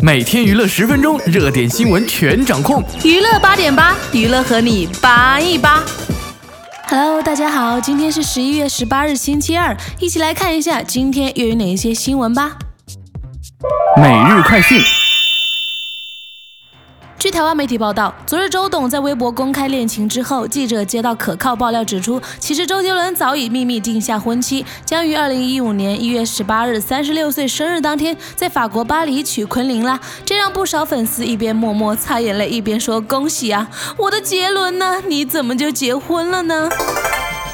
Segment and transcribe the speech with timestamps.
[0.00, 2.82] 每天娱乐十分钟，热点新闻全掌控。
[3.04, 5.82] 娱乐八点八，娱乐和你扒一扒。
[6.86, 12.56] Hello，大家好，今天是十一月十八日，星期二，一起来看一下今天又有哪一些新闻吧。
[13.96, 14.80] 每日快讯。
[17.18, 29.98] 据台湾媒体报道，昨日周董在微博公开恋情之后，记者接到可靠爆料指出，其实周杰伦早已秘密定下婚期，将于二零一五年一月十八日三十六岁生日当天，在法国巴黎娶昆凌啦。
[30.24, 35.02] 这让不少粉丝一边默默擦眼泪，一边说：“恭喜啊，我的杰伦呢？
[35.08, 36.68] 你怎么就结婚了呢？”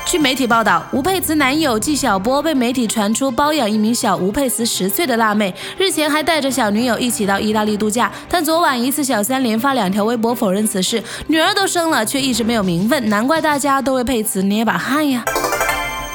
[0.06, 8.12] 据媒体报道，吴佩慈男友纪晓波被媒体传出包养一名小吴佩慈十岁的辣妹，日前还带着小女友一起到意大利度假。
[8.28, 15.24] 但昨晚疑似小三连发两条微博否认此事，女儿都生了却一直没有名分，难怪大家都为佩慈捏把汗呀。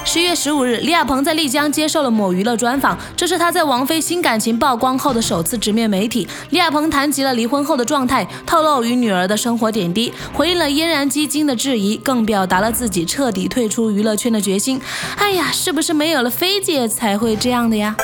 [0.05, 6.27] 十月十五日，李亚鹏在丽江接受了某娱乐专访，这是他在王菲新感情曝光后的首次直面媒体。
[6.49, 14.81] 李亚鹏谈及了离婚后的状态，透露与女儿的生活点滴，回应了嫣然基金的质疑，更表达了自己彻底退出娱乐圈的决心。
[15.17, 17.95] 哎呀，是不是没有了菲姐才会这样的呀？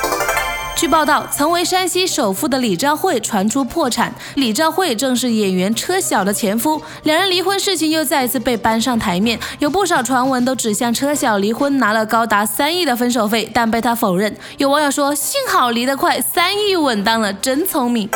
[0.76, 4.14] 据报道，曾为山西首富的李兆慧传出破产。
[4.36, 9.40] 李兆慧正是演员车晓的前夫，两人离婚事情又再次被搬上台面。
[9.60, 14.36] 有不少传闻都指向车晓离婚拿了高达三亿的分手费，但被他否认。
[14.58, 18.10] 有网友说：“幸好离得快，三亿稳当了，真聪明。”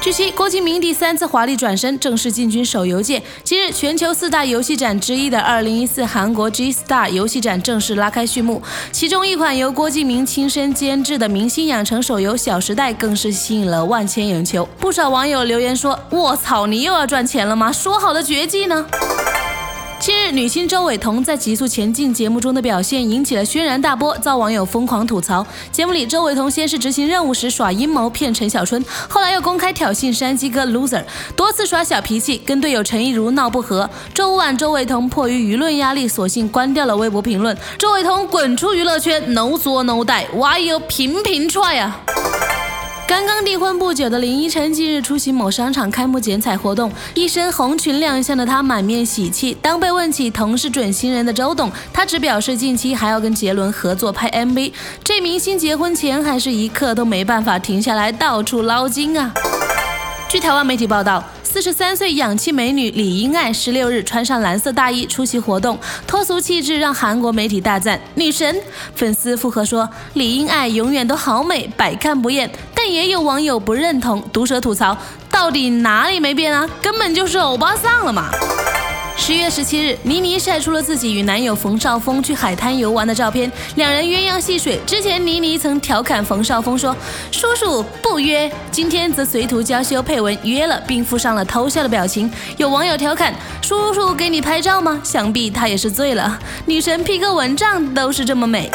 [0.00, 3.22] 据悉，郭敬明第三次华丽转身，正式进军手游界。
[3.44, 8.62] 今日，全球四大游戏展之一的2014韩国 G Star 游戏展正式拉开序幕。
[8.90, 14.66] 其中一款由郭敬明亲身监制的明星养成手游《小时代》更是吸引了万千眼球。
[14.78, 17.70] 不少网友留言说：“卧槽，你又要赚钱了吗？
[17.70, 18.86] 说好的绝技呢？”
[20.00, 25.46] 近日，女星周韦彤在《极速前进》节目中的表现引起了轩然大波，遭网友疯狂吐槽。
[25.70, 31.04] 节目里，周韦彤先是执行任务时耍阴谋骗陈小春，后来又公开挑衅山鸡哥 loser，
[31.36, 33.88] 多次耍小脾气，跟队友陈亦儒闹不和。
[34.14, 37.54] 周五晚，周韦彤迫于舆论压力，索性关掉了微博评论。
[37.76, 42.00] 周韦彤滚出娱乐圈，no 作 no die，哇哟，频频踹啊！
[43.10, 49.52] 刚刚订婚不久的林依晨近日出席某商场开幕剪彩活动，一身红裙亮相的她满面喜气。
[49.60, 54.72] 当被问起同是准新人的周董，她只表示近期还要跟杰伦合作拍 MV。
[55.02, 59.34] 这明星结婚前还是一刻都没办法停下来到处捞金啊！
[60.28, 61.24] 据台湾媒体报道。
[61.52, 68.54] 四十三岁氧气美女李英爱十六日穿上蓝色大衣出席活动，脱俗气质让韩国媒体大赞女神。
[68.94, 72.48] 粉丝附和说李英爱永远都好美，百看不厌。
[72.72, 74.96] 但也有网友不认同，毒舌吐槽
[75.28, 76.70] 到底哪里没变啊？
[76.80, 78.30] 根本就是欧巴桑了嘛！
[79.20, 84.80] 十月十七日，倪妮晒出了自己与男友冯绍峰去海滩游玩的照片，两人鸳鸯戏水。
[84.86, 86.96] 之前倪妮曾调侃冯绍峰说
[87.30, 92.32] ：“叔叔不约。”今天则随图娇羞配文约了，并附上了偷笑的表情。
[92.56, 96.40] 有网友调侃：“叔叔给你拍照吗？”想必他也是醉了。
[96.64, 98.70] 女神 P 个蚊帐都是这么美。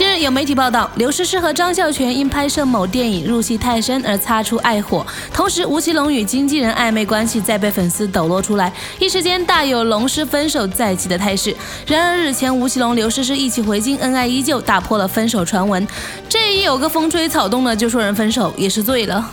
[0.00, 11.54] 近日有媒体报道，刘诗诗和张孝全因拍摄某电影入戏太深而擦出爱火，同时吴奇隆与经纪人暧昧关系再被粉丝抖落出来，一时间大有龙狮分手在即的态势。
[11.86, 15.86] 然而日前吴奇隆、刘诗诗一起回京，恩爱依旧，打破了分手传闻。
[16.26, 19.30] 这一有个风吹草动的就说人分手，也是醉了。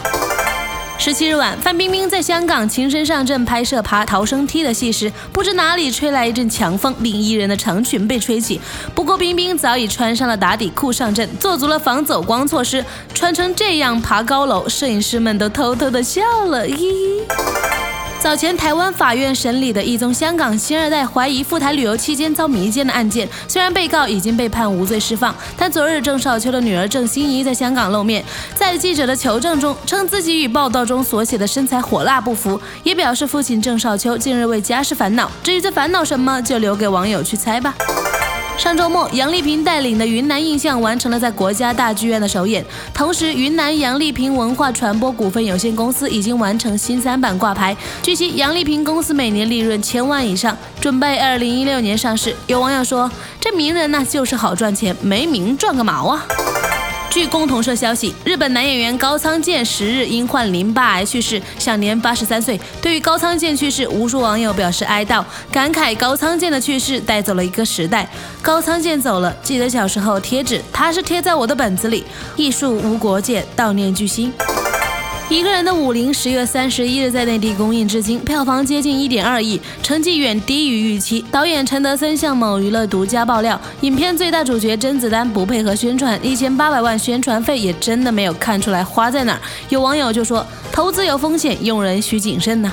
[1.08, 8.60] 十七日晚，范冰冰在香港亲身上阵拍摄爬逃生梯的戏时，不知哪里吹来一阵强风，令艺人的长裙被吹起。
[8.94, 16.68] 不过冰冰早已穿上了打底裤上阵，做足了防走光措施，穿成这样爬高楼，摄影师们都偷偷的笑了。
[16.68, 17.97] 咦。
[18.28, 28.22] 早前，台湾法院审理的一宗香港新二代怀疑赴台旅游期间遭迷奸的案件，虽然被告已经被判无罪释放，但昨日郑少秋的女儿郑欣宜在香港露面，
[28.54, 37.74] 在记者的求证中，称自己与报道中所写的身材火辣不符，也表示父亲郑少秋近日为家事烦恼，至于在烦恼什么，就留给网友去猜吧。
[38.58, 42.66] 上周末，杨丽萍带领的云南印象完成了在国家大剧院的首演。
[42.92, 47.78] 同时，云南杨丽萍文化传播股份有限公司已经完成新三板挂牌。
[48.02, 52.36] 据悉，杨丽萍公司每年利润千万以上，准备二零一六年上市。
[52.48, 53.10] 有网友说
[53.40, 56.26] ：“这名人呢，就是好赚钱，没名赚个毛啊！”
[57.18, 62.60] 据共同社消息，日本男演员高仓健十日因患淋巴癌去世，享年八十三岁。
[62.80, 68.08] 对于高仓健去世，无数网友表示哀悼，感慨高仓健的去世带走了一个时代。
[68.40, 72.04] 高仓健走了，记得小时候贴纸，他是贴在我的本子里。
[72.36, 74.32] 艺术无国界，悼念巨星。
[75.30, 81.24] 一个人的武林十月三十一日在内地公映至今，票房接近一点二亿，成绩远低于预期。
[81.30, 89.42] 导演陈德森向某娱乐独家爆料，影片最大主角甄子丹不配合宣传，一千八百万宣传费也真的没有看出来花在哪儿。
[89.68, 92.72] 有网友就说，投资有风险，用人需谨慎呐。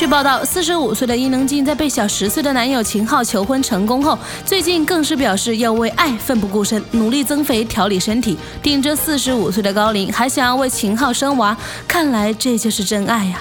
[0.00, 11.54] 据报道，四十五岁的伊能静在被小十岁的男友秦昊求婚成功后，最近更是表示要为爱奋不顾身，努力增肥调理身体，顶着四十五岁的高龄，还想要为秦昊生娃，
[11.86, 13.40] 看来这就是真爱呀！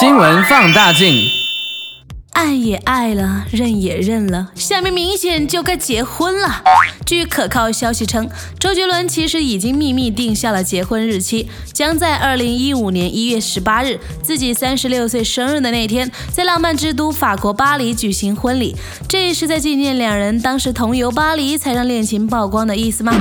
[0.00, 1.43] 新闻放大镜。
[2.34, 6.62] 爱也爱了，认也认了，下面明显就该结婚了。
[7.06, 8.28] 据可靠消息称，
[8.58, 18.74] 周杰伦其实已经秘密定下了结婚日期，将在二零一五年一月十八日，自己三十六岁生日的那天，在浪漫之都法国巴黎举行婚礼。
[19.08, 23.14] 这是在纪念两人当时同游巴黎，才让恋情曝光的意思吗？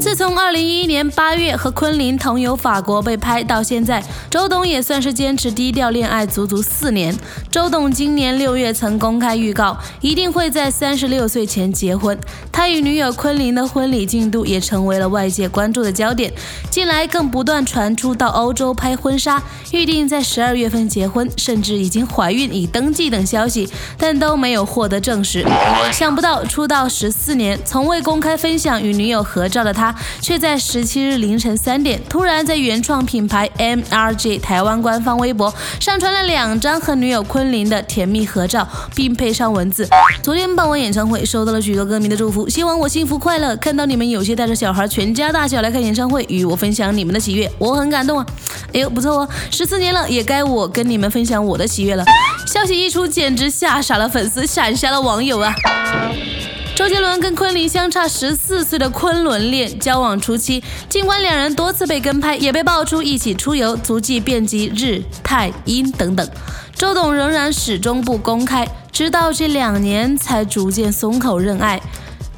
[0.00, 7.14] 自从二零一一年八月和昆凌同游法国被拍到现在，周董也算是坚持低调恋爱足足四年。
[7.50, 8.59] 周董今年六月。
[8.72, 12.18] 曾公开预告，一定会在三十六岁前结婚。
[12.52, 16.30] 他与女友昆凌的婚礼进度也成为了外界关注的焦点。
[16.68, 19.42] 近来更不断传出到欧洲拍婚纱，
[19.72, 25.42] 预定在十二月份结婚，甚至已经怀孕已登记等消息，但都没有获得证实。
[25.92, 38.68] 想不到出道十四年，从未公开分享与女友合照的他，却在十七日凌晨三点，突然在原创品牌 MRG 台湾官方微博上传了两张和女友昆凌的甜蜜合照。
[38.94, 39.88] 并配上文字。
[40.22, 43.56] 昨天办完演唱会，收到了许多歌迷的祝福，希望我幸福快乐。
[43.56, 48.26] 看到你们有些带着小孩，全家大小来看演唱会，与我分享你们的喜悦，我很感动啊！
[48.74, 52.04] 哎呦，不错哦，十四年了，也该我跟你们分享我的喜悦了。
[52.46, 55.54] 消息一出，简直吓傻了粉丝，闪瞎了网友啊！
[56.74, 66.26] 周杰伦跟昆凌相差十四岁的昆仑恋交往初期，尽管两人多次被跟拍，也被爆出一起出游，足迹遍及日、泰、英等等。
[66.80, 71.78] 周董仍然始终不公开，直到这两年才逐渐松口认爱，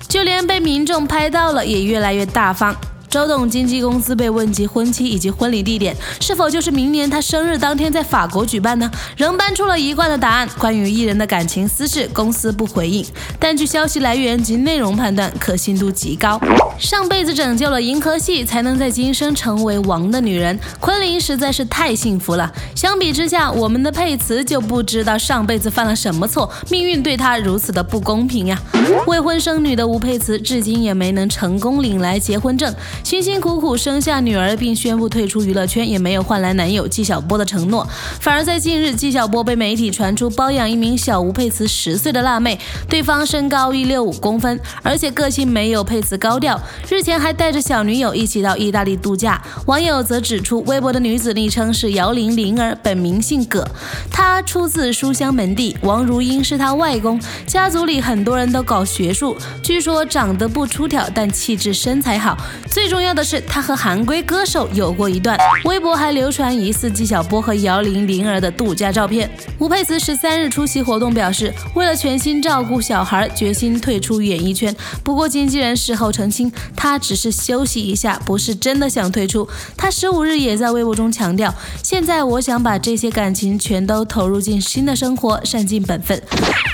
[0.09, 2.75] 就连被民众拍到了也越来越大方。
[3.13, 8.91] 周董经纪公司被问及婚期以及婚礼地点是否就是明年他生日当天在法国举办呢？
[9.19, 13.05] 仍搬出了一贯的答案：关于艺人的感情私事，公司不回应。
[13.39, 16.41] 但据消息来源及内容判断，可信度极高。
[16.79, 22.51] 上辈子拯救了银河系，才能在今生成为王的女人，昆凌实在是太幸福了。
[22.75, 28.59] 相比之下，我们的佩慈就不知道上辈子犯了什么错，命运对她如此的不公平呀！
[29.07, 32.75] 未婚生女的吴佩慈，至今也没能成功领来结婚证。
[33.05, 37.87] 辛辛苦苦生下女儿，并宣布退出娱乐圈，也没有换来男友纪晓波的承诺，
[38.21, 42.59] 反而在近日，纪晓波被媒体传出包养一名小吴佩慈十岁的辣妹，
[42.89, 46.59] 对方身高一六五公分，而且个性没有佩慈高调，
[46.89, 49.43] 日前还带着小女友一起到意大利度假。
[49.67, 53.67] 网友则指出，微博的女子昵称是姚玲玲儿，本名姓葛，
[54.11, 59.37] 她出自书香门第，王如英是她外公，家族里很多人都搞学术，
[59.73, 62.37] 据说长得不出挑，但气质身材好，
[62.71, 62.93] 最。
[62.93, 65.35] 重要的是，他和韩归歌手有过一段，
[65.65, 69.31] 微博还流传疑似纪晓波和姚玲玲儿的度假照片。
[69.59, 74.77] 吴佩慈十三日出席活动表示，为了全心照顾小孩，决心退出演艺圈。
[75.03, 79.49] 不过经纪人事后澄清，他只是休息一下，不是真的想退出。
[79.75, 86.23] 他十五日也在微博中强调，现在我想把这些感情全都投入进新的生活，善尽本分。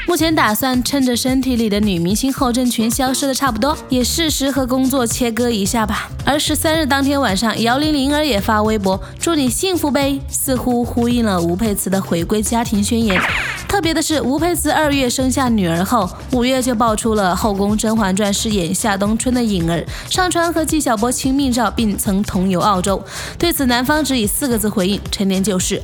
[0.09, 6.11] 目前打算趁着身体里的女明星后阵群消失的差不多，也适时和工作切割一下吧。
[6.25, 13.21] 而十三日当天晚上，姚玲玲儿也发微博祝你幸福呗，似乎呼应了吴佩慈的回归家庭宣言。
[13.69, 23.01] 特别的是，吴佩慈二月生下女儿后，五月就爆出了《后宫甄嬛传》饰演夏冬春的颖儿上传和纪晓波亲密照，并曾同游澳洲。
[23.39, 25.81] 对此，男方只以四个字回应：陈年旧事。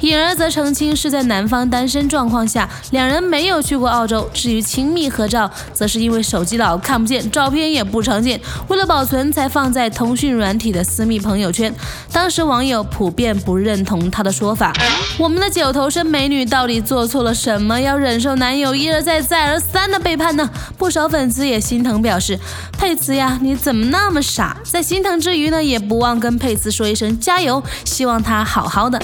[0.00, 4.28] 颖儿则澄清是在男方单身状况下，两人没有去过澳洲。
[4.34, 8.38] 至于亲密合照，则是因为手机老看不见，照片也不常见，
[8.68, 11.72] 为了保存才放在通讯软体的私密朋友圈。
[12.12, 14.74] 当时网友普遍不认同他的说法。
[15.18, 20.48] 我们的九头身美女到底做错了什么，要忍受男友一而再再而三的背叛呢？
[20.76, 22.38] 不少粉丝也心疼，表示
[22.78, 24.56] 佩慈呀，你怎么那么傻？
[24.64, 29.00] 在心疼之余呢，也不忘跟佩慈说一声加油，希望她好好的。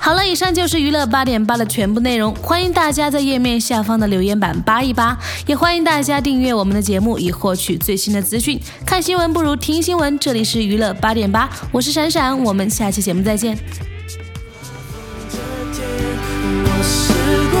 [0.00, 2.32] 好了，以上就是娱乐八点八的全部内容。
[2.36, 8.60] 欢迎大家在页面下方的留言板扒一扒，也欢迎大家订阅我们的节目，以获取最新的资讯。
[8.84, 13.95] 看新闻不如听新闻，这里是娱乐八点八，我是闪闪，我们下期节目再见。
[16.86, 17.12] 时
[17.50, 17.55] 光